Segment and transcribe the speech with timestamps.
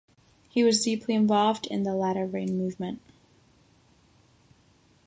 [0.49, 2.99] He was deeply involved in the Latter Rain movement.